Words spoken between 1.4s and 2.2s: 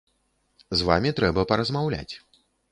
паразмаўляць.